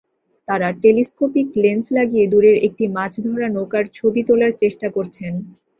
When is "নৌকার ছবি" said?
3.49-4.21